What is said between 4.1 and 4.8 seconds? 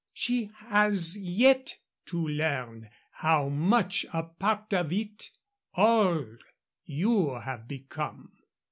a part